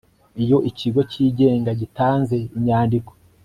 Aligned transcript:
iyo 0.43 0.57
ikigo 0.69 1.01
cyigenga 1.11 1.71
gitanze 1.81 2.35
inyandiko 2.57 3.11